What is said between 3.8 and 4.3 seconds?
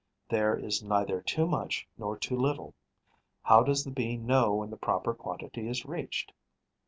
the Bee